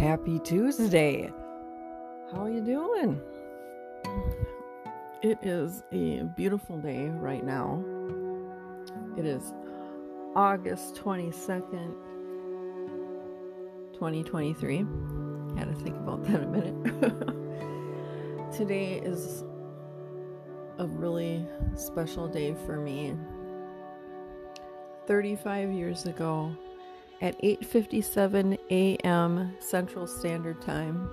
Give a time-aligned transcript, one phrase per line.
[0.00, 1.30] Happy Tuesday.
[2.32, 3.20] How are you doing?
[5.20, 7.84] It is a beautiful day right now.
[9.18, 9.52] It is
[10.34, 11.92] August 22nd,
[13.92, 14.78] 2023.
[15.58, 16.74] Had to think about that a minute.
[18.56, 19.44] Today is
[20.78, 21.46] a really
[21.76, 23.14] special day for me.
[25.06, 26.56] 35 years ago,
[27.20, 29.54] at 8:57 a.m.
[29.60, 31.10] Central Standard Time,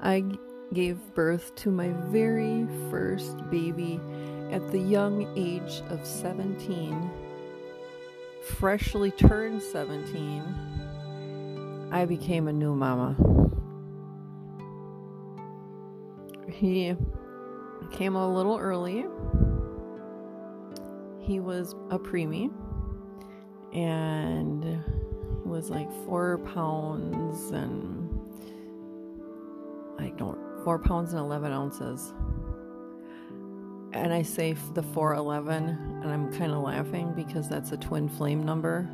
[0.00, 0.24] I
[0.72, 4.00] gave birth to my very first baby
[4.50, 7.10] at the young age of 17.
[8.44, 13.16] Freshly turned 17, I became a new mama.
[16.50, 16.94] He
[17.92, 19.06] came a little early.
[21.20, 22.50] He was a preemie
[23.72, 24.82] and
[25.48, 28.08] was like four pounds and
[29.98, 32.12] I don't four pounds and 11 ounces.
[33.92, 35.64] And I say the 411,
[36.02, 38.86] and I'm kind of laughing because that's a twin flame number.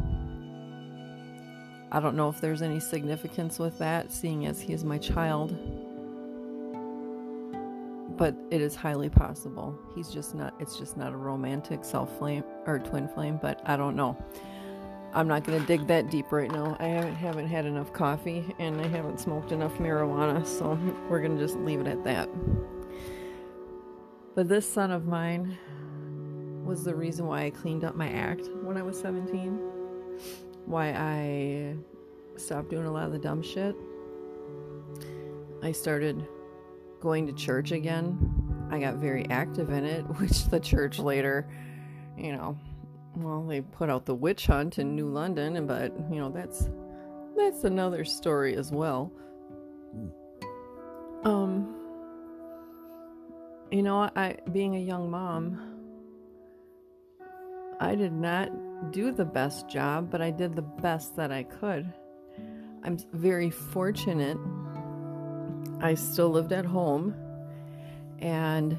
[1.91, 5.57] I don't know if there's any significance with that, seeing as he is my child.
[8.17, 9.77] But it is highly possible.
[9.97, 13.77] He's just not, it's just not a romantic self flame or twin flame, but I
[13.77, 14.17] don't know.
[15.15, 16.77] I'm not going to dig that deep right now.
[16.81, 20.77] I haven't, haven't had enough coffee and I haven't smoked enough marijuana, so
[21.09, 22.29] we're going to just leave it at that.
[24.35, 25.57] But this son of mine
[26.65, 29.57] was the reason why I cleaned up my act when I was 17,
[30.67, 31.77] why I
[32.37, 33.77] stopped doing a lot of the dumb shit.
[35.63, 36.27] I started
[37.01, 38.69] going to church again.
[38.71, 41.49] I got very active in it, which the church later,
[42.19, 42.59] you know,
[43.17, 46.69] well, they put out the witch hunt in New London, but you know that's
[47.37, 49.13] that's another story as well.
[51.25, 51.75] Um,
[53.71, 55.61] you know, I being a young mom,
[57.81, 61.93] I did not do the best job, but I did the best that I could.
[62.83, 64.39] I'm very fortunate.
[65.81, 67.15] I still lived at home,
[68.19, 68.77] and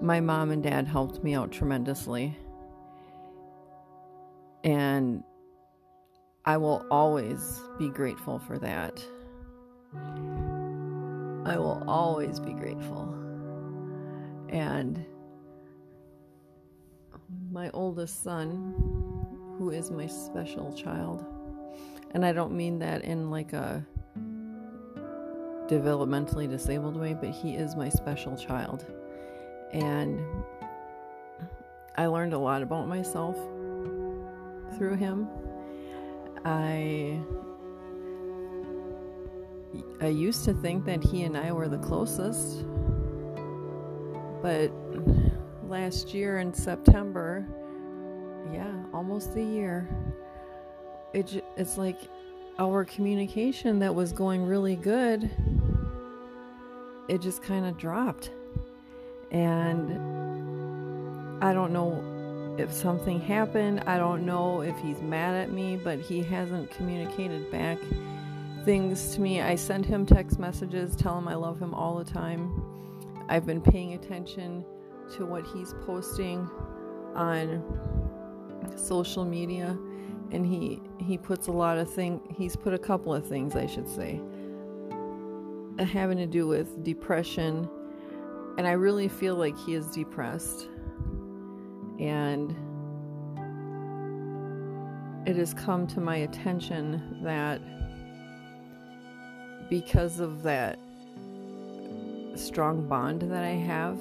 [0.00, 2.36] my mom and dad helped me out tremendously
[4.66, 5.22] and
[6.44, 9.00] I will always be grateful for that.
[11.44, 13.14] I will always be grateful.
[14.48, 15.04] And
[17.52, 18.74] my oldest son,
[19.56, 21.24] who is my special child,
[22.10, 23.86] and I don't mean that in like a
[25.68, 28.84] developmentally disabled way, but he is my special child.
[29.72, 30.20] And
[31.96, 33.36] I learned a lot about myself
[34.76, 35.28] through him.
[36.44, 37.20] I
[40.00, 42.64] I used to think that he and I were the closest.
[44.42, 44.70] But
[45.68, 47.46] last year in September,
[48.52, 49.88] yeah, almost a year.
[51.12, 51.98] It it's like
[52.58, 55.30] our communication that was going really good
[57.08, 58.30] it just kind of dropped.
[59.30, 59.92] And
[61.42, 62.02] I don't know
[62.58, 63.80] if something happened.
[63.86, 67.78] I don't know if he's mad at me, but he hasn't communicated back
[68.64, 69.40] things to me.
[69.40, 72.62] I send him text messages, tell him I love him all the time.
[73.28, 74.64] I've been paying attention
[75.16, 76.48] to what he's posting
[77.14, 77.62] on
[78.76, 79.78] social media
[80.32, 83.66] and he he puts a lot of thing he's put a couple of things I
[83.66, 84.20] should say
[85.78, 87.68] having to do with depression
[88.58, 90.68] and I really feel like he is depressed
[92.00, 92.54] and
[95.26, 97.60] it has come to my attention that
[99.68, 100.78] because of that
[102.34, 103.98] strong bond that I have,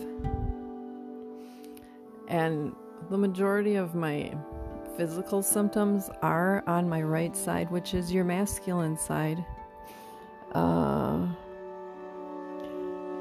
[2.28, 2.76] and
[3.10, 4.34] the majority of my
[4.98, 9.44] physical symptoms are on my right side, which is your masculine side.
[10.54, 11.28] Uh,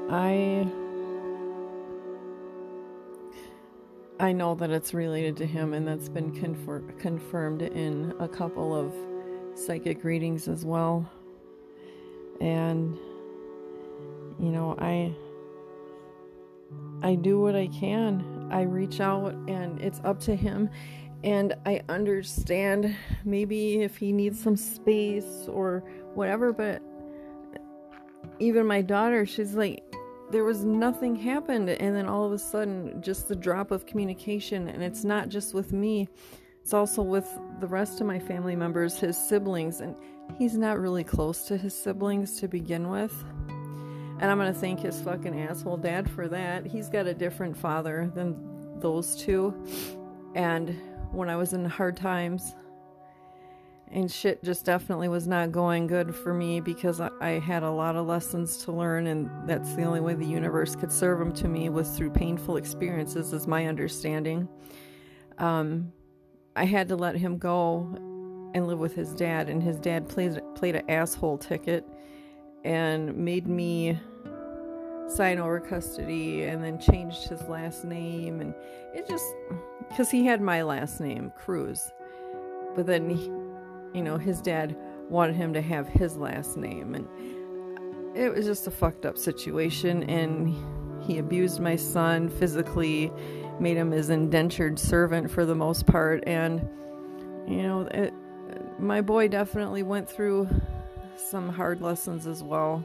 [0.09, 0.67] I
[4.19, 8.73] I know that it's related to him, and that's been confer- confirmed in a couple
[8.73, 8.93] of
[9.57, 11.09] psychic readings as well.
[12.39, 12.97] And
[14.39, 15.13] you know, I
[17.03, 18.49] I do what I can.
[18.51, 20.69] I reach out, and it's up to him.
[21.23, 25.83] And I understand maybe if he needs some space or
[26.13, 26.81] whatever, but
[28.39, 29.83] even my daughter, she's like,
[30.31, 34.67] there was nothing happened and then all of a sudden just the drop of communication
[34.67, 36.07] and it's not just with me
[36.61, 37.27] it's also with
[37.59, 39.95] the rest of my family members his siblings and
[40.37, 43.13] he's not really close to his siblings to begin with.
[44.19, 46.65] And I'm going to thank his fucking asshole dad for that.
[46.65, 49.53] He's got a different father than those two.
[50.35, 50.75] And
[51.11, 52.55] when I was in hard times,
[53.95, 57.95] and shit just definitely was not going good for me because I, had a lot
[57.95, 61.47] of lessons to learn, and that's the only way the universe could serve them to
[61.47, 64.49] me was through painful experiences, is my understanding.
[65.37, 65.93] Um,
[66.57, 67.89] I had to let him go
[68.53, 71.85] and live with his dad, and his dad played played an asshole ticket
[72.65, 73.97] and made me
[75.07, 78.55] sign over custody and then changed his last name and
[78.91, 79.23] it just
[79.87, 81.91] because he had my last name cruz
[82.75, 83.29] but then he,
[83.95, 84.75] you know his dad
[85.09, 87.07] wanted him to have his last name and
[88.15, 90.55] it was just a fucked up situation and
[91.03, 93.11] he abused my son physically
[93.59, 96.67] made him his indentured servant for the most part and
[97.47, 98.13] you know it,
[98.79, 100.49] my boy definitely went through
[101.17, 102.83] some hard lessons as well.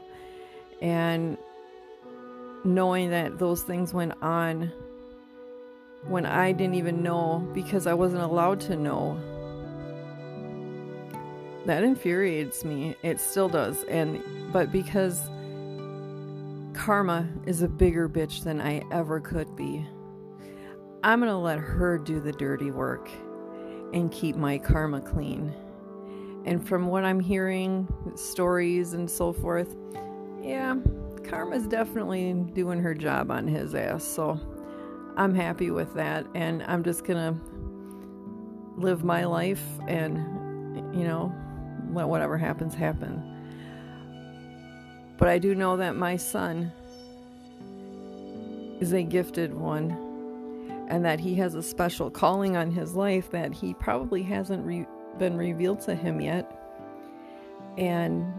[0.80, 1.36] And
[2.64, 4.72] knowing that those things went on
[6.06, 9.18] when I didn't even know because I wasn't allowed to know.
[11.66, 12.96] That infuriates me.
[13.02, 13.84] It still does.
[13.84, 14.22] And
[14.52, 15.28] but because
[16.72, 19.86] karma is a bigger bitch than I ever could be.
[21.02, 23.10] I'm going to let her do the dirty work
[23.92, 25.54] and keep my karma clean.
[26.44, 29.76] And from what I'm hearing, stories and so forth,
[30.42, 30.76] yeah,
[31.24, 34.04] Karma's definitely doing her job on his ass.
[34.04, 34.40] So
[35.16, 36.26] I'm happy with that.
[36.34, 37.40] And I'm just going to
[38.80, 40.16] live my life and,
[40.94, 41.34] you know,
[41.94, 43.22] let whatever happens happen.
[45.18, 46.72] But I do know that my son
[48.80, 49.90] is a gifted one
[50.88, 54.86] and that he has a special calling on his life that he probably hasn't re-
[55.18, 56.56] been revealed to him yet.
[57.78, 58.32] And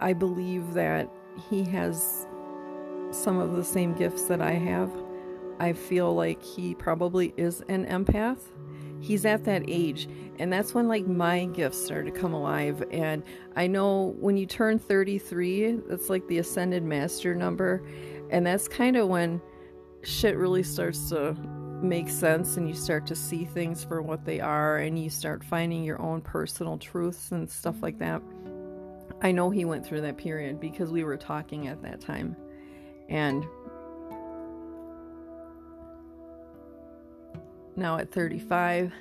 [0.00, 1.08] I believe that
[1.50, 2.26] he has
[3.10, 4.90] some of the same gifts that I have.
[5.58, 8.40] I feel like he probably is an empath.
[9.02, 10.08] He's at that age,
[10.38, 12.84] and that's when like my gifts start to come alive.
[12.90, 13.24] And
[13.56, 17.84] I know when you turn 33, that's like the ascended master number,
[18.30, 19.42] and that's kind of when
[20.02, 21.34] shit really starts to
[21.82, 25.42] make sense and you start to see things for what they are and you start
[25.42, 28.22] finding your own personal truths and stuff like that.
[29.20, 32.36] I know he went through that period because we were talking at that time.
[33.08, 33.44] And
[37.76, 38.92] now at 35,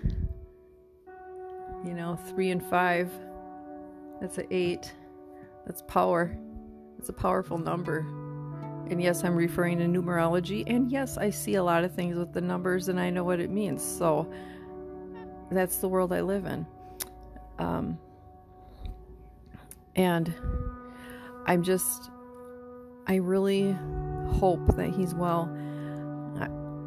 [1.86, 3.12] you know, 3 and 5,
[4.22, 4.94] that's an 8.
[5.66, 6.36] That's power.
[6.98, 8.00] It's a powerful number.
[8.90, 10.64] And yes, I'm referring to numerology.
[10.68, 13.40] And yes, I see a lot of things with the numbers and I know what
[13.40, 13.84] it means.
[13.84, 14.32] So
[15.50, 16.66] that's the world I live in.
[17.58, 17.98] Um,
[19.96, 20.34] and
[21.46, 22.12] I'm just,
[23.08, 23.76] I really
[24.34, 25.56] hope that he's well.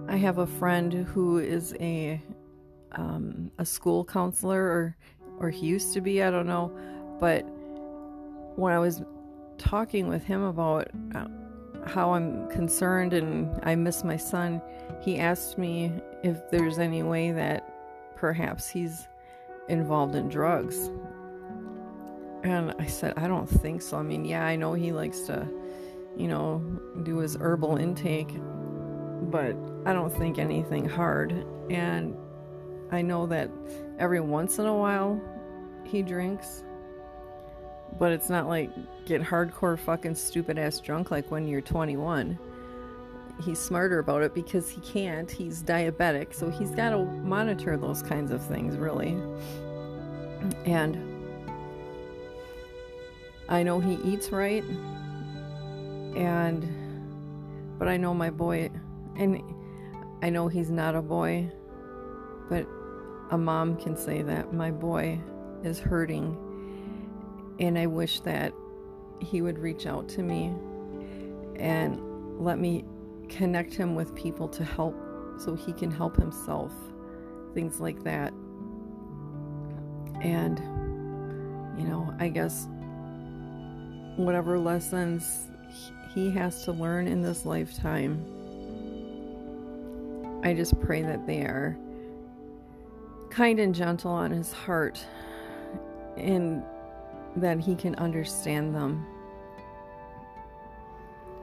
[0.09, 2.23] I, have a friend who is a
[2.93, 4.97] um, a school counselor, or
[5.39, 6.23] or he used to be.
[6.23, 6.73] I don't know,
[7.21, 7.43] but
[8.57, 9.03] when I was
[9.59, 11.27] talking with him about uh,
[11.87, 14.61] how I'm concerned and I miss my son,
[15.01, 15.93] he asked me
[16.23, 17.69] if there's any way that
[18.17, 19.07] perhaps he's
[19.69, 20.91] involved in drugs.
[22.43, 23.97] And I said, I don't think so.
[23.97, 25.49] I mean, yeah, I know he likes to,
[26.17, 26.63] you know,
[27.03, 28.31] do his herbal intake,
[29.31, 31.47] but I don't think anything hard.
[31.71, 32.17] And
[32.91, 33.51] I know that
[33.99, 35.21] every once in a while
[35.85, 36.65] he drinks,
[37.99, 38.71] but it's not like
[39.05, 42.39] get hardcore fucking stupid ass drunk like when you're 21.
[43.43, 45.29] He's smarter about it because he can't.
[45.31, 49.17] He's diabetic, so he's got to monitor those kinds of things, really.
[50.65, 50.97] And
[53.49, 54.63] I know he eats right,
[56.15, 56.65] and
[57.79, 58.71] but I know my boy,
[59.17, 59.43] and
[60.23, 61.51] I know he's not a boy,
[62.49, 62.67] but
[63.31, 65.21] a mom can say that my boy
[65.63, 66.37] is hurting
[67.59, 68.53] and I wish that
[69.21, 70.53] he would reach out to me
[71.57, 72.01] and
[72.39, 72.85] let me
[73.29, 74.97] connect him with people to help
[75.39, 76.73] so he can help himself.
[77.55, 78.33] Things like that.
[80.21, 80.59] And,
[81.79, 82.67] you know, I guess
[84.17, 85.49] whatever lessons
[86.15, 88.25] he has to learn in this lifetime,
[90.45, 91.77] I just pray that they are
[93.31, 95.05] kind and gentle on his heart
[96.19, 96.63] and
[97.37, 99.07] that he can understand them.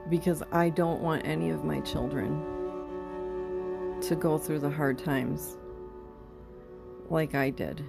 [0.08, 2.40] Because I don't want any of my children
[4.02, 5.56] to go through the hard times
[7.10, 7.84] like I did.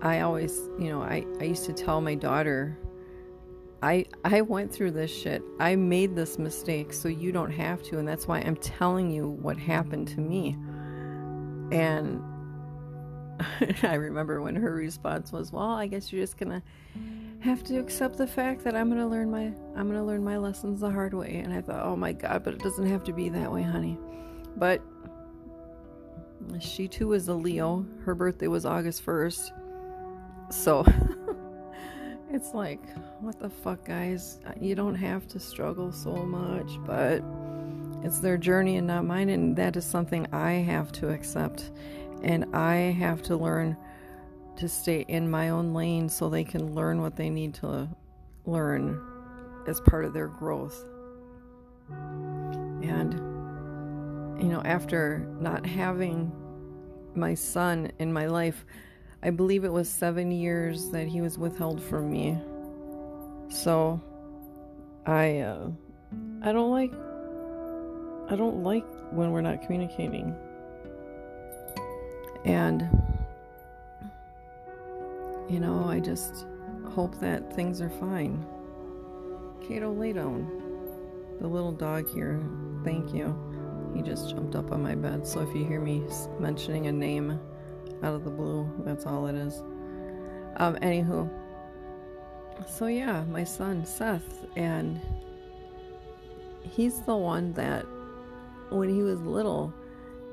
[0.00, 2.78] I always, you know, I, I used to tell my daughter,
[3.82, 5.42] I I went through this shit.
[5.58, 9.28] I made this mistake so you don't have to and that's why I'm telling you
[9.28, 10.56] what happened to me.
[11.72, 12.22] And
[13.82, 16.62] I remember when her response was, "Well, I guess you're just to
[17.40, 20.80] have to accept the fact that I'm to learn my I'm to learn my lessons
[20.80, 23.28] the hard way." And I thought, "Oh my god, but it doesn't have to be
[23.30, 23.98] that way, honey."
[24.56, 24.80] But
[26.60, 27.86] she too is a Leo.
[28.04, 29.52] Her birthday was August 1st.
[30.50, 30.84] So
[32.32, 32.80] it's like,
[33.20, 34.40] what the fuck, guys?
[34.60, 37.22] You don't have to struggle so much, but
[38.02, 39.28] it's their journey and not mine.
[39.28, 41.70] And that is something I have to accept.
[42.22, 43.76] And I have to learn
[44.56, 47.88] to stay in my own lane so they can learn what they need to
[48.46, 49.00] learn
[49.66, 50.84] as part of their growth.
[51.90, 53.14] And,
[54.40, 56.32] you know, after not having
[57.14, 58.64] my son in my life,
[59.22, 62.38] I believe it was seven years that he was withheld from me.
[63.48, 64.00] So,
[65.06, 65.70] I, uh,
[66.42, 66.92] I don't like,
[68.30, 70.34] I don't like when we're not communicating.
[72.44, 72.88] And,
[75.48, 76.46] you know, I just
[76.90, 78.44] hope that things are fine.
[79.66, 80.12] Kato, lay.
[80.12, 82.40] The little dog here,
[82.84, 83.36] thank you.
[83.94, 85.26] He just jumped up on my bed.
[85.26, 86.02] So if you hear me
[86.38, 87.38] mentioning a name
[88.02, 89.62] out of the blue, that's all it is.
[90.56, 91.30] Um, anywho,
[92.68, 95.00] so yeah, my son Seth, and
[96.62, 97.86] he's the one that
[98.70, 99.72] when he was little,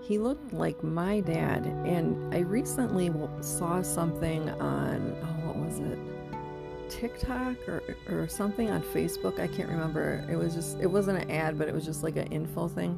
[0.02, 1.66] he looked like my dad.
[1.66, 3.12] And I recently
[3.42, 6.00] saw something on, oh, what was it?
[6.90, 9.40] TikTok or, or something on Facebook.
[9.40, 10.26] I can't remember.
[10.30, 12.98] It was just, it wasn't an ad, but it was just like an info thing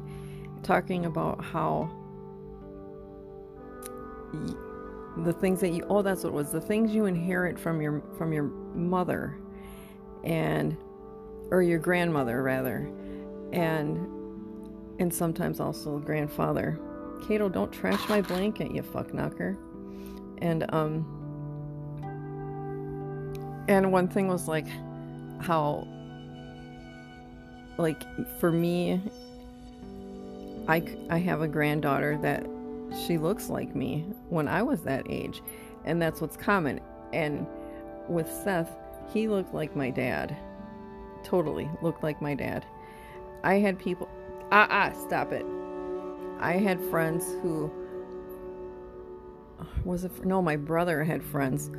[0.62, 1.90] talking about how
[5.18, 8.32] the things that you oh that's what was the things you inherit from your from
[8.32, 9.38] your mother
[10.24, 10.76] and
[11.50, 12.90] or your grandmother rather
[13.52, 13.98] and
[14.98, 16.78] and sometimes also grandfather.
[17.26, 19.56] Cato don't trash my blanket you fuck knocker
[20.38, 21.06] and um
[23.68, 24.66] and one thing was like
[25.40, 25.86] how
[27.78, 28.02] like
[28.40, 29.00] for me
[30.68, 32.46] I, I have a granddaughter that
[32.94, 35.42] she looks like me when I was that age.
[35.84, 36.80] And that's what's common.
[37.12, 37.46] And
[38.08, 38.70] with Seth,
[39.12, 40.36] he looked like my dad.
[41.22, 42.64] Totally looked like my dad.
[43.44, 44.08] I had people.
[44.50, 45.44] Ah, ah, stop it.
[46.40, 47.70] I had friends who.
[49.84, 50.24] Was it.
[50.24, 51.70] No, my brother had friends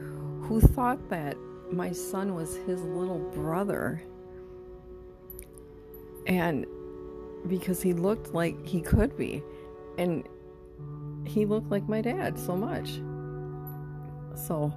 [0.44, 1.38] who thought that
[1.72, 4.02] my son was his little brother.
[6.28, 6.66] And
[7.48, 9.44] because he looked like he could be.
[9.98, 10.28] And
[11.26, 13.02] he looked like my dad so much.
[14.36, 14.74] So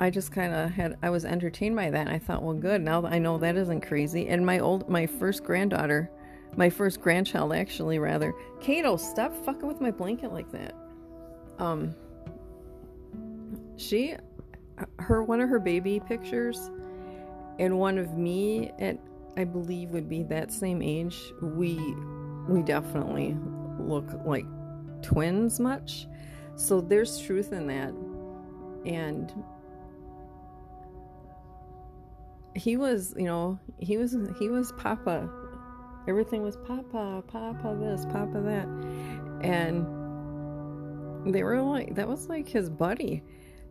[0.00, 3.04] I just kind of had I was entertained by that I thought, well good, now
[3.06, 4.28] I know that isn't crazy.
[4.28, 6.10] And my old my first granddaughter,
[6.56, 10.74] my first grandchild actually rather, Kato, stop fucking with my blanket like that.
[11.58, 11.94] Um
[13.76, 14.16] she
[14.98, 16.70] her one of her baby pictures
[17.58, 18.98] and one of me at
[19.36, 21.76] I believe would be that same age, we
[22.48, 23.36] we definitely
[23.78, 24.46] look like
[25.04, 26.08] twins much.
[26.56, 27.92] So there's truth in that.
[28.86, 29.32] And
[32.54, 35.28] he was, you know, he was he was papa.
[36.06, 38.68] Everything was papa, papa this, papa that.
[39.42, 39.86] And
[41.32, 43.22] they were like that was like his buddy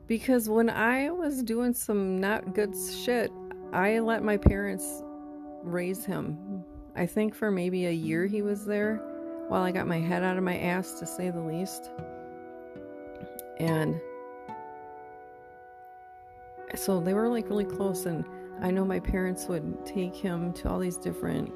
[0.07, 3.31] because when I was doing some not good shit,
[3.71, 5.03] I let my parents
[5.63, 6.63] raise him.
[6.95, 9.01] I think for maybe a year he was there
[9.47, 11.89] while I got my head out of my ass, to say the least.
[13.57, 13.99] And
[16.75, 18.25] so they were like really close, and
[18.61, 21.51] I know my parents would take him to all these different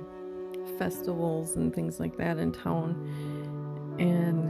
[0.77, 3.95] festivals and things like that in town.
[3.99, 4.49] And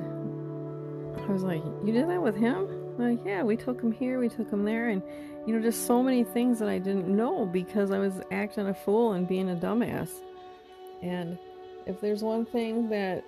[1.22, 2.68] I was like, You did that with him?
[2.98, 5.04] Like, yeah, we took him here, we took him there, and
[5.46, 8.74] you know, just so many things that I didn't know because I was acting a
[8.74, 10.10] fool and being a dumbass.
[11.02, 11.38] And
[11.88, 13.24] if there's one thing that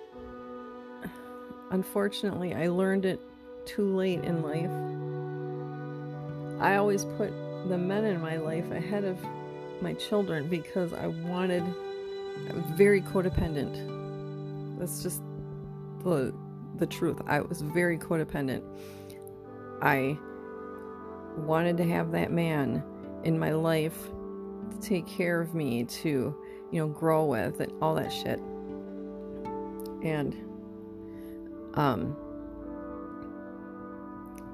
[1.70, 3.20] unfortunately I learned it
[3.64, 4.70] too late in life,
[6.62, 7.30] I always put
[7.68, 9.18] the men in my life ahead of
[9.80, 11.64] my children because I wanted
[12.76, 14.78] very codependent.
[14.78, 15.22] That's just
[16.04, 16.34] the
[16.76, 17.20] the truth.
[17.26, 18.62] I was very codependent.
[19.82, 20.18] I
[21.36, 22.82] wanted to have that man
[23.24, 24.08] in my life
[24.70, 26.34] to take care of me, to,
[26.70, 28.40] you know, grow with, and all that shit.
[30.02, 30.36] And,
[31.74, 32.16] um,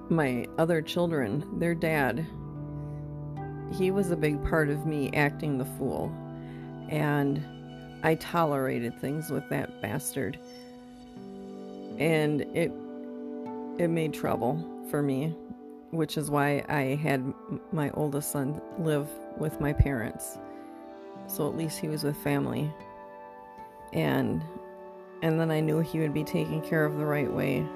[0.09, 2.27] my other children, their dad,
[3.73, 6.13] he was a big part of me acting the fool.
[6.89, 7.43] And
[8.03, 10.39] I tolerated things with that bastard.
[11.99, 12.73] And it
[13.79, 15.35] it made trouble for me,
[15.91, 17.35] which is why I had
[17.73, 19.09] my oldest son live
[19.39, 20.39] with my parents.
[21.29, 22.73] So at least he was with family.
[23.93, 24.43] And
[25.23, 27.67] and then I knew he would be taken care of the right way.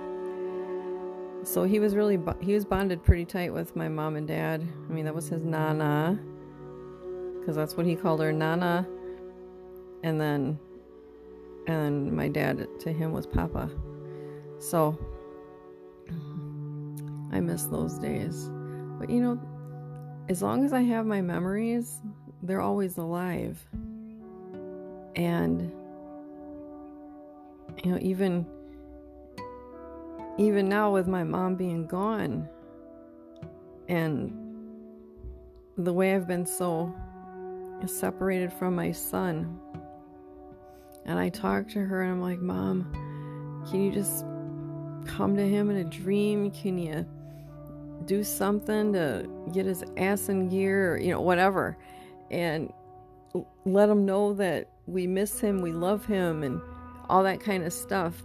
[1.42, 4.66] So he was really he was bonded pretty tight with my mom and dad.
[4.88, 6.18] I mean, that was his nana
[7.44, 8.86] cuz that's what he called her, nana.
[10.02, 10.58] And then
[11.66, 13.70] and my dad to him was papa.
[14.58, 14.98] So
[17.32, 18.50] I miss those days.
[18.98, 19.40] But you know,
[20.28, 22.02] as long as I have my memories,
[22.42, 23.58] they're always alive.
[25.16, 25.72] And
[27.84, 28.46] you know, even
[30.38, 32.48] even now with my mom being gone
[33.88, 34.32] and
[35.76, 36.94] the way I've been so
[37.86, 39.58] separated from my son.
[41.06, 42.90] And I talk to her and I'm like, Mom,
[43.68, 44.24] can you just
[45.06, 46.50] come to him in a dream?
[46.50, 47.06] Can you
[48.04, 51.76] do something to get his ass in gear or, you know, whatever?
[52.30, 52.72] And
[53.64, 56.60] let him know that we miss him, we love him, and
[57.08, 58.22] all that kind of stuff.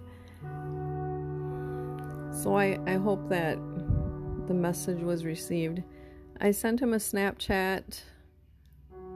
[2.31, 3.57] So I, I hope that
[4.47, 5.81] the message was received.
[6.41, 8.01] I sent him a Snapchat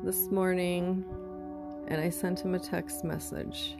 [0.03, 1.03] this morning
[1.87, 3.75] and I sent him a text message.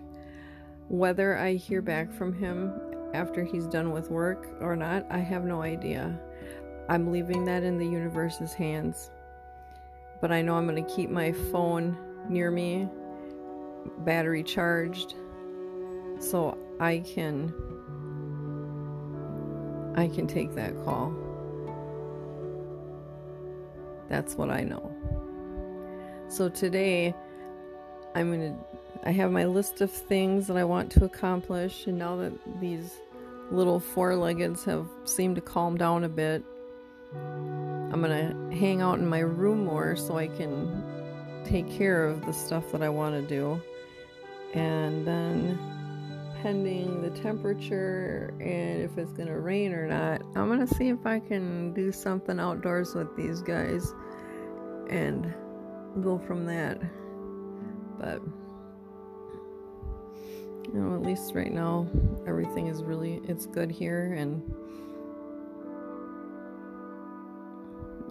[0.89, 2.73] Whether I hear back from him
[3.13, 6.19] after he's done with work or not, I have no idea.
[6.89, 9.11] I'm leaving that in the universe's hands.
[10.21, 11.97] But I know I'm going to keep my phone
[12.27, 12.87] near me,
[13.99, 15.15] battery charged,
[16.19, 17.53] so I can
[19.95, 21.13] I can take that call.
[24.07, 24.91] That's what I know.
[26.27, 27.13] So today
[28.15, 28.59] I'm going to
[29.03, 32.97] I have my list of things that I want to accomplish and now that these
[33.49, 36.43] little four-leggeds have seemed to calm down a bit,
[37.91, 40.83] I'm going to hang out in my room more so I can
[41.45, 43.61] take care of the stuff that I want to do.
[44.53, 45.57] And then
[46.41, 51.19] pending the temperature and if it's gonna rain or not, I'm gonna see if I
[51.19, 53.93] can do something outdoors with these guys
[54.89, 55.33] and
[56.01, 56.79] go from that.
[57.99, 58.21] But
[60.73, 61.87] you know, at least right now
[62.25, 64.41] everything is really it's good here and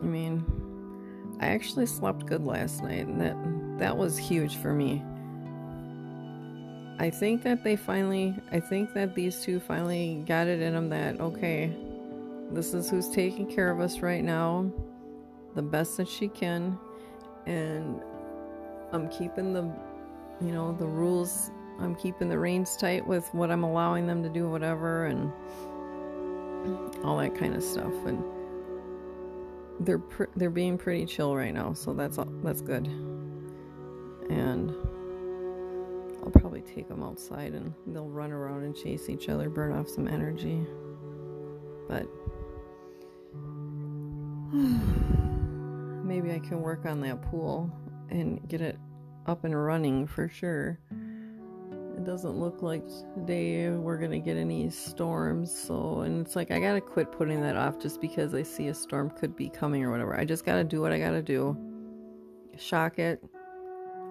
[0.02, 0.44] I mean
[1.40, 3.36] I actually slept good last night and that
[3.78, 5.02] that was huge for me.
[7.00, 10.88] I think that they finally, I think that these two finally got it in them
[10.88, 11.72] that, okay,
[12.50, 14.68] this is who's taking care of us right now,
[15.54, 16.76] the best that she can,
[17.46, 18.02] and
[18.90, 19.62] I'm keeping the,
[20.40, 24.28] you know, the rules, I'm keeping the reins tight with what I'm allowing them to
[24.28, 25.32] do, whatever, and
[27.04, 27.92] all that kind of stuff.
[28.06, 28.24] And
[29.80, 32.86] they're pr- they're being pretty chill right now, so that's all, that's good.
[34.28, 34.70] And
[36.22, 39.88] I'll probably take them outside and they'll run around and chase each other, burn off
[39.88, 40.66] some energy.
[41.88, 42.06] But
[46.04, 47.70] maybe I can work on that pool
[48.10, 48.78] and get it
[49.26, 50.78] up and running for sure.
[51.98, 52.84] It doesn't look like
[53.16, 57.56] today we're gonna get any storms, so and it's like I gotta quit putting that
[57.56, 60.16] off just because I see a storm could be coming or whatever.
[60.16, 61.56] I just gotta do what I gotta do.
[62.56, 63.20] Shock it,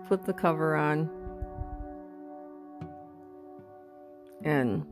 [0.10, 1.10] put the cover on,
[4.43, 4.86] and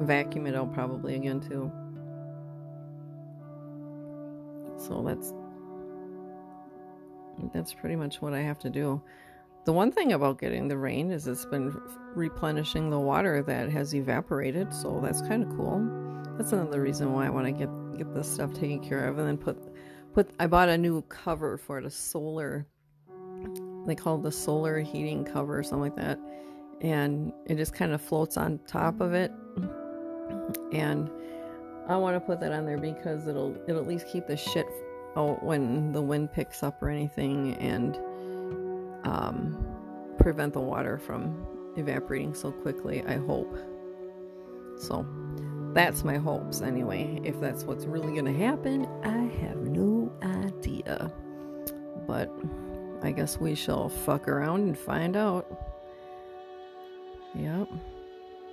[0.00, 1.70] vacuum it out probably again too.
[4.78, 5.34] So that's
[7.52, 9.02] that's pretty much what I have to do.
[9.64, 11.72] The one thing about getting the rain is it's been
[12.14, 15.80] replenishing the water that has evaporated, so that's kind of cool.
[16.36, 19.28] That's another reason why I want to get get this stuff taken care of and
[19.28, 19.58] then put
[20.14, 22.66] put I bought a new cover for it, a solar
[23.86, 26.18] they call it the solar heating cover or something like that
[26.80, 29.32] and it just kind of floats on top of it
[30.72, 31.10] and
[31.88, 34.66] I want to put that on there because it'll it'll at least keep the shit
[35.16, 37.98] out when the wind picks up or anything and
[39.04, 39.64] um,
[40.18, 43.56] prevent the water from evaporating so quickly I hope
[44.78, 45.06] so
[45.72, 51.12] that's my hopes anyway if that's what's really gonna happen I have no idea
[52.06, 52.30] but
[53.02, 55.46] I guess we shall fuck around and find out
[57.34, 57.68] Yep.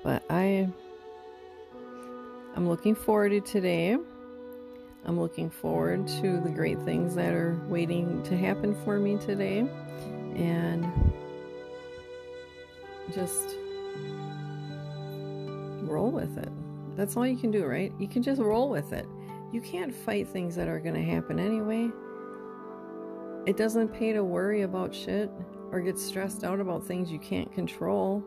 [0.04, 0.70] But I
[2.56, 3.98] I'm looking forward to today.
[5.06, 9.68] I'm looking forward to the great things that are waiting to happen for me today.
[10.40, 10.88] And
[13.14, 13.56] just
[15.82, 16.50] roll with it.
[16.96, 17.92] That's all you can do, right?
[18.00, 19.08] You can just roll with it.
[19.52, 21.90] You can't fight things that are going to happen anyway.
[23.46, 25.32] It doesn't pay to worry about shit
[25.72, 28.24] or get stressed out about things you can't control.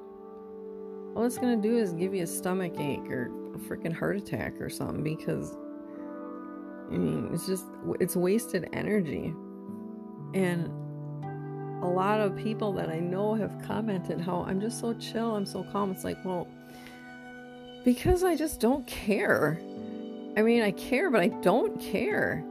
[1.14, 4.16] All it's going to do is give you a stomach ache or a freaking heart
[4.16, 5.56] attack or something because
[6.90, 7.64] I mean, it's just
[8.00, 9.34] it's wasted energy.
[10.34, 10.70] And
[11.82, 15.44] a lot of people that I know have commented how I'm just so chill, I'm
[15.44, 15.90] so calm.
[15.90, 16.48] It's like, well,
[17.84, 19.60] because I just don't care.
[20.36, 22.44] I mean, I care, but I don't care.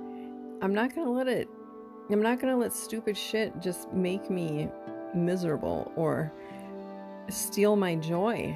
[0.61, 1.47] I'm not going to let it,
[2.11, 4.69] I'm not going to let stupid shit just make me
[5.15, 6.31] miserable or
[7.29, 8.55] steal my joy.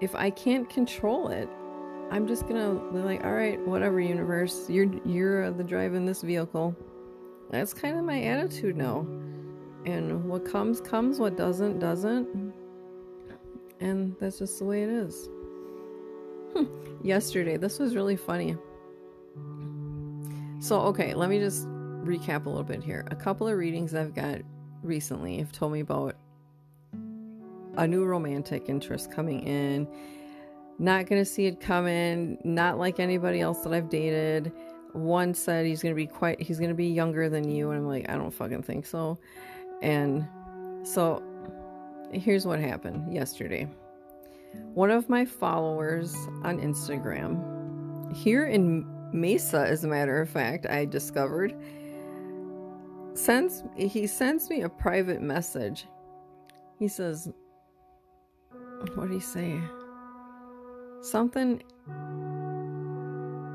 [0.00, 1.48] If I can't control it,
[2.10, 6.22] I'm just gonna be like, all right, whatever, universe, you're you're the drive in this
[6.22, 6.74] vehicle.
[7.50, 9.06] That's kind of my attitude now.
[9.84, 12.54] And what comes comes, what doesn't doesn't.
[13.80, 15.28] And that's just the way it is.
[17.02, 18.56] Yesterday, this was really funny.
[20.60, 21.66] So, okay, let me just
[22.04, 23.06] recap a little bit here.
[23.10, 24.40] A couple of readings I've got
[24.82, 26.16] recently have told me about
[27.76, 29.88] a new romantic interest coming in.
[30.78, 34.52] Not going to see it coming, not like anybody else that I've dated.
[34.92, 37.70] One said he's to be quite, he's to be younger than you.
[37.70, 39.18] And I'm like, I don't fucking think so.
[39.82, 40.26] And
[40.82, 41.22] so
[42.12, 43.68] here's what happened yesterday.
[44.74, 50.84] One of my followers on Instagram, here in Mesa, as a matter of fact, I
[50.84, 51.54] discovered,
[53.14, 55.86] sends he sends me a private message.
[56.78, 57.28] He says,
[58.94, 59.60] what did he say?
[61.00, 61.62] Something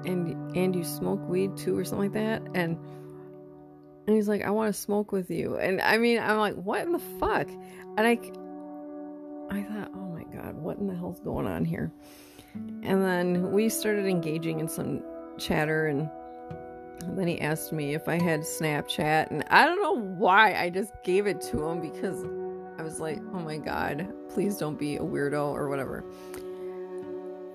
[0.05, 2.41] and and you smoke weed too or something like that?
[2.53, 2.77] And
[4.07, 5.57] and he's like I want to smoke with you.
[5.57, 7.49] And I mean I'm like what in the fuck?
[7.97, 8.19] And I
[9.49, 11.91] I thought oh my god what in the hell's going on here?
[12.83, 15.03] And then we started engaging in some
[15.37, 16.09] chatter and
[17.17, 20.93] then he asked me if I had Snapchat and I don't know why I just
[21.03, 22.23] gave it to him because
[22.77, 26.03] I was like oh my god please don't be a weirdo or whatever.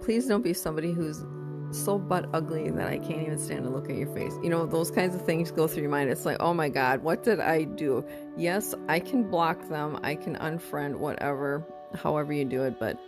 [0.03, 1.25] Please don't be somebody who's
[1.73, 4.33] so butt ugly that I can't even stand to look at your face.
[4.43, 6.11] You know, those kinds of things go through your mind.
[6.11, 8.05] It's like, oh my God, what did I do?
[8.37, 12.99] Yes, I can block them, I can unfriend, whatever, however you do it, but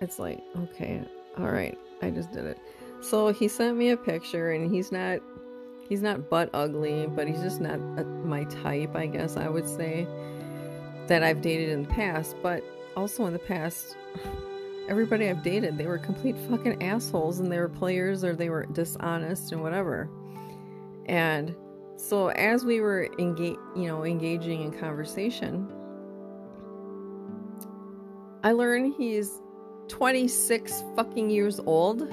[0.00, 1.02] it's like, okay,
[1.38, 2.58] all right, I just did it.
[3.00, 5.20] So he sent me a picture, and he's not.
[5.88, 9.68] He's not butt ugly, but he's just not a, my type, I guess I would
[9.68, 10.04] say,
[11.06, 12.34] that I've dated in the past.
[12.42, 12.64] But
[12.96, 13.96] also in the past,
[14.88, 18.66] everybody I've dated, they were complete fucking assholes and they were players or they were
[18.66, 20.08] dishonest and whatever.
[21.06, 21.54] And
[21.96, 25.68] so as we were engage, you know, engaging in conversation,
[28.44, 29.42] I learned he's
[29.88, 32.08] 26 fucking years old.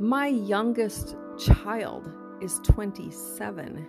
[0.00, 2.10] My youngest child
[2.42, 3.86] is 27.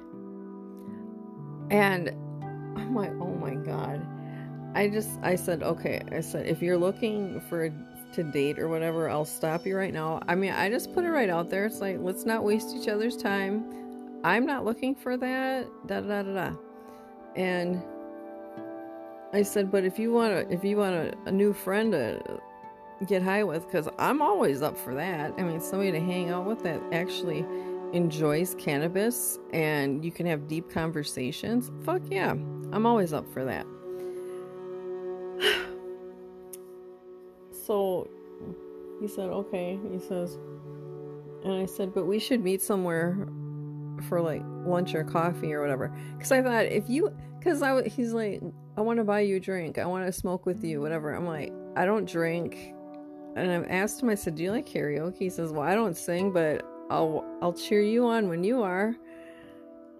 [1.69, 4.05] And oh I'm like, oh my God.
[4.73, 6.01] I just I said okay.
[6.11, 7.69] I said if you're looking for
[8.13, 10.21] to date or whatever, I'll stop you right now.
[10.27, 11.65] I mean, I just put it right out there.
[11.65, 13.65] It's like let's not waste each other's time.
[14.23, 15.67] I'm not looking for that.
[15.87, 16.55] Da da da da.
[17.35, 17.81] And
[19.33, 22.21] I said, but if you want a, if you want a, a new friend to
[23.07, 25.33] get high with, because I'm always up for that.
[25.37, 27.45] I mean, somebody to hang out with that actually
[27.93, 31.71] enjoys cannabis and you can have deep conversations.
[31.83, 33.65] Fuck yeah, I'm always up for that.
[37.65, 38.07] So
[39.01, 39.79] he said, okay.
[39.91, 40.37] He says,
[41.43, 43.27] and I said, but we should meet somewhere
[44.07, 45.91] for like lunch or coffee or whatever.
[46.15, 48.41] Because I thought if you, because I, he's like,
[48.77, 49.79] I want to buy you a drink.
[49.79, 51.13] I want to smoke with you, whatever.
[51.13, 52.73] I'm like, I don't drink.
[53.35, 55.17] And I've asked him, I said, do you like karaoke?
[55.17, 58.95] He says, well, I don't sing, but I'll, I'll cheer you on when you are.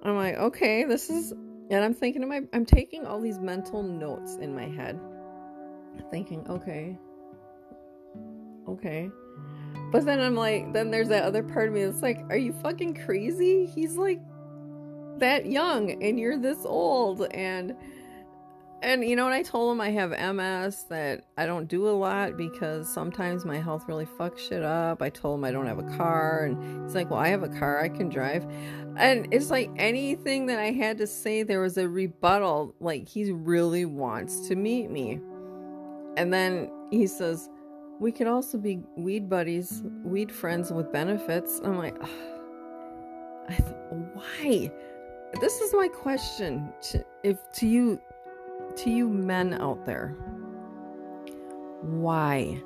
[0.04, 3.82] I'm like, okay, this is, and I'm thinking, of my, I'm taking all these mental
[3.84, 5.00] notes in my head
[6.10, 6.98] thinking, okay,
[8.68, 9.10] okay.
[9.92, 12.54] But then I'm like, then there's that other part of me that's like, are you
[12.54, 13.66] fucking crazy?
[13.66, 14.20] He's like
[15.18, 17.76] that young and you're this old and
[18.84, 21.92] and you know what I told him I have MS that I don't do a
[21.92, 25.04] lot because sometimes my health really fucks shit up.
[25.04, 27.50] I told him I don't have a car and he's like, "Well, I have a
[27.50, 27.80] car.
[27.80, 28.44] I can drive."
[28.98, 33.32] And it's like anything that I had to say there was a rebuttal like he
[33.32, 35.22] really wants to meet me.
[36.18, 37.50] And then he says,
[38.00, 41.62] we could also be weed buddies, weed friends with benefits.
[41.64, 42.00] I'm like,
[43.48, 43.62] th-
[44.14, 44.72] why?
[45.40, 48.02] This is my question to, if to you
[48.76, 50.16] to you men out there.
[51.82, 52.62] Why?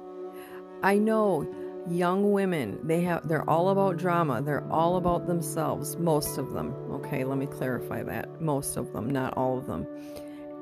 [0.84, 1.48] I know
[1.90, 4.42] young women, they have they're all about drama.
[4.42, 6.74] They're all about themselves, most of them.
[6.92, 8.42] Okay, let me clarify that.
[8.42, 9.86] Most of them, not all of them.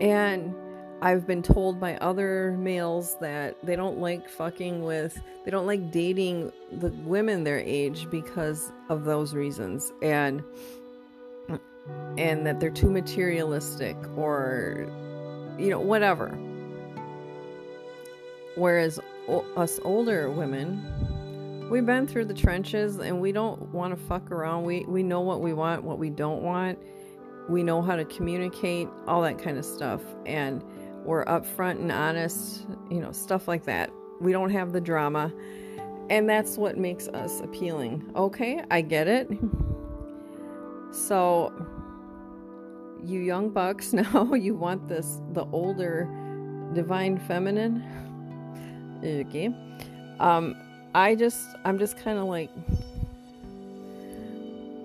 [0.02, 0.54] And
[1.04, 5.92] I've been told by other males that they don't like fucking with, they don't like
[5.92, 9.92] dating the women their age because of those reasons.
[10.02, 10.42] And
[12.18, 14.88] and that they're too materialistic or
[15.58, 16.30] you know, whatever.
[18.56, 24.02] Whereas o- us older women, we've been through the trenches and we don't want to
[24.06, 24.63] fuck around.
[24.63, 26.80] We we know what we want, what we don't want.
[27.50, 30.02] We know how to communicate, all that kind of stuff.
[30.26, 30.63] And
[31.06, 33.92] we're upfront and honest, you know, stuff like that.
[34.22, 35.32] We don't have the drama.
[36.10, 38.12] And that's what makes us appealing.
[38.16, 39.30] Okay, I get it.
[40.92, 41.52] So
[43.04, 46.08] you young bucks now you want this the older
[46.74, 47.84] divine feminine
[49.04, 49.54] okay
[50.20, 50.56] um
[50.96, 52.50] i just i'm just kind of like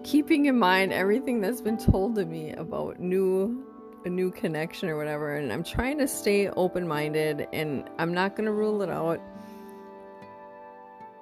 [0.04, 3.64] keeping in mind everything that's been told to me about new
[4.04, 8.46] a new connection or whatever and i'm trying to stay open-minded and i'm not going
[8.46, 9.20] to rule it out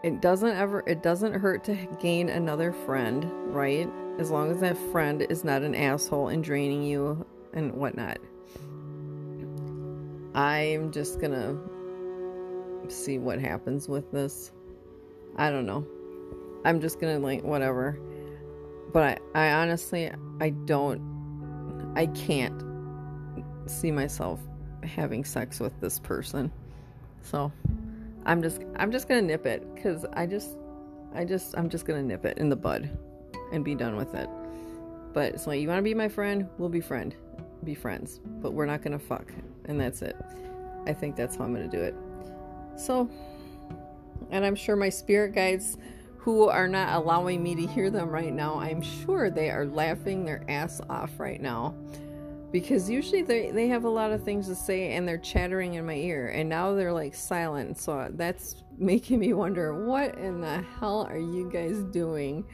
[0.02, 4.76] it doesn't ever it doesn't hurt to gain another friend right as long as that
[4.90, 8.18] friend is not an asshole and draining you and whatnot.
[10.34, 11.58] I'm just gonna
[12.88, 14.52] see what happens with this.
[15.36, 15.86] I don't know.
[16.64, 17.98] I'm just gonna like whatever.
[18.92, 20.10] But I, I honestly
[20.40, 21.00] I don't
[21.96, 22.62] I can't
[23.64, 24.38] see myself
[24.84, 26.52] having sex with this person.
[27.22, 27.50] So
[28.26, 30.58] I'm just I'm just gonna nip it because I just
[31.14, 32.96] I just I'm just gonna nip it in the bud
[33.50, 34.28] and be done with it.
[35.14, 37.14] But so you want to be my friend, we'll be friend,
[37.64, 39.32] be friends, but we're not gonna fuck,
[39.64, 40.16] and that's it.
[40.86, 41.94] I think that's how I'm gonna do it.
[42.76, 43.08] So,
[44.30, 45.78] and I'm sure my spirit guides
[46.26, 50.24] who are not allowing me to hear them right now, I'm sure they are laughing
[50.24, 51.76] their ass off right now.
[52.50, 55.86] Because usually they, they have a lot of things to say and they're chattering in
[55.86, 57.78] my ear, and now they're like silent.
[57.78, 62.44] So that's making me wonder what in the hell are you guys doing?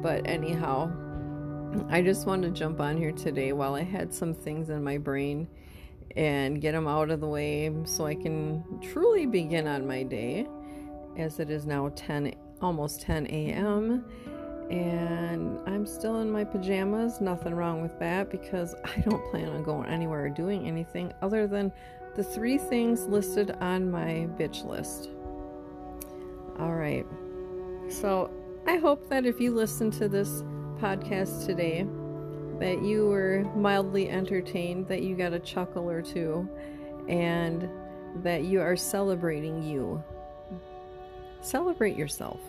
[0.00, 0.92] But anyhow,
[1.88, 4.96] I just wanted to jump on here today while I had some things in my
[4.96, 5.48] brain
[6.14, 10.46] and get them out of the way so I can truly begin on my day
[11.16, 14.04] as it is now 10 almost 10 a.m.
[14.70, 17.20] and I'm still in my pajamas.
[17.20, 21.46] Nothing wrong with that because I don't plan on going anywhere or doing anything other
[21.46, 21.72] than
[22.14, 25.10] the three things listed on my bitch list.
[26.58, 27.06] All right.
[27.90, 28.30] So
[28.66, 30.42] I hope that if you listen to this
[30.78, 31.86] podcast today,
[32.58, 36.48] that you were mildly entertained, that you got a chuckle or two,
[37.08, 37.68] and
[38.22, 40.02] that you are celebrating you.
[41.40, 42.40] Celebrate yourself.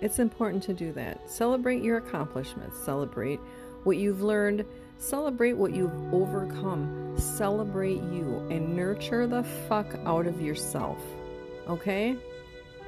[0.00, 1.30] It's important to do that.
[1.30, 2.78] Celebrate your accomplishments.
[2.78, 3.40] Celebrate
[3.84, 4.64] what you've learned.
[4.98, 7.14] Celebrate what you've overcome.
[7.18, 10.98] Celebrate you and nurture the fuck out of yourself.
[11.68, 12.16] Okay?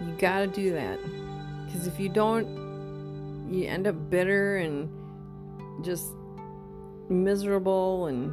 [0.01, 0.99] You gotta do that.
[1.67, 4.91] Because if you don't, you end up bitter and
[5.83, 6.12] just
[7.09, 8.33] miserable and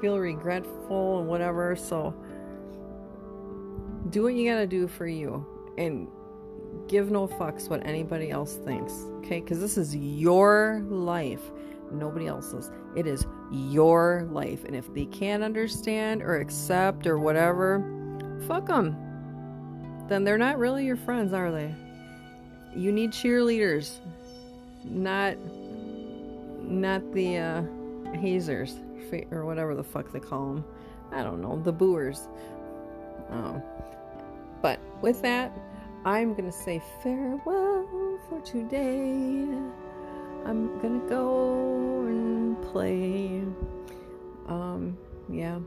[0.00, 1.74] feel regretful and whatever.
[1.74, 2.14] So
[4.10, 5.44] do what you gotta do for you
[5.78, 6.08] and
[6.88, 8.92] give no fucks what anybody else thinks.
[9.18, 9.40] Okay?
[9.40, 11.50] Because this is your life,
[11.90, 12.70] nobody else's.
[12.94, 14.64] It is your life.
[14.64, 17.82] And if they can't understand or accept or whatever,
[18.46, 18.96] fuck them
[20.08, 21.74] then they're not really your friends, are they?
[22.74, 23.98] You need cheerleaders,
[24.84, 25.36] not
[26.62, 27.62] not the uh,
[28.14, 28.74] hazers
[29.30, 30.64] or whatever the fuck they call them.
[31.12, 32.28] I don't know, the booers.
[33.30, 33.62] Um,
[34.66, 35.56] but with that,
[36.04, 39.46] I'm gonna say farewell for today.
[40.44, 43.44] I'm gonna go and play.
[44.48, 44.98] Um,
[45.28, 45.60] yeah,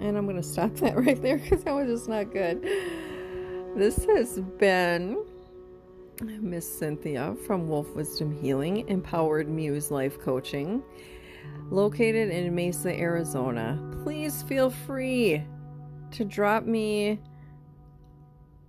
[0.00, 2.62] and I'm gonna stop that right there because that was just not good.
[3.74, 5.24] This has been
[6.22, 10.80] Miss Cynthia from Wolf Wisdom Healing, Empowered Muse Life Coaching,
[11.70, 13.82] located in Mesa, Arizona.
[14.04, 15.42] Please feel free
[16.12, 17.18] to drop me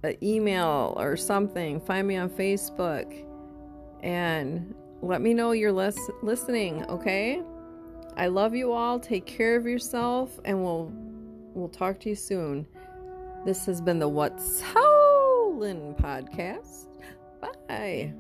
[0.04, 1.80] an email or something.
[1.82, 3.26] Find me on Facebook
[4.02, 7.42] and let me know you're lis- listening, okay?
[8.18, 9.00] I love you all.
[9.00, 10.92] Take care of yourself and we'll
[11.54, 12.68] we'll talk to you soon.
[13.46, 16.88] This has been the What's Howlin' podcast.
[17.68, 18.14] Bye.